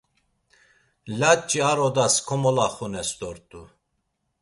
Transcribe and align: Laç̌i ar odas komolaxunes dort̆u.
Laç̌i 1.19 1.59
ar 1.71 1.79
odas 1.87 2.15
komolaxunes 2.27 3.09
dort̆u. 3.19 3.61